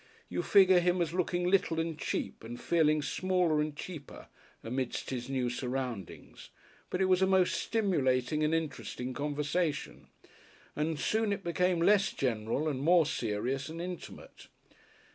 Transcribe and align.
You 0.29 0.41
figure 0.41 0.79
him 0.79 0.99
as 0.99 1.13
looking 1.13 1.47
little 1.47 1.79
and 1.79 1.95
cheap 1.95 2.43
and 2.43 2.59
feeling 2.59 3.03
smaller 3.03 3.61
and 3.61 3.75
cheaper 3.75 4.29
amidst 4.63 5.11
his 5.11 5.29
new 5.29 5.47
surroundings. 5.47 6.49
But 6.89 7.01
it 7.01 7.05
was 7.05 7.21
a 7.21 7.27
most 7.27 7.53
stimulating 7.61 8.43
and 8.43 8.51
interesting 8.51 9.13
conversation. 9.13 10.07
And 10.75 10.99
soon 10.99 11.31
it 11.31 11.43
became 11.43 11.79
less 11.83 12.13
general 12.13 12.67
and 12.67 12.79
more 12.81 13.05
serious 13.05 13.69
and 13.69 13.79
intimate. 13.79 14.47